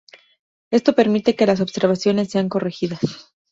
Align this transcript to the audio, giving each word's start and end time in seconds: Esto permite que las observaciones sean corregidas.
Esto 0.71 0.93
permite 0.93 1.35
que 1.35 1.45
las 1.45 1.61
observaciones 1.61 2.31
sean 2.31 2.49
corregidas. 2.49 3.35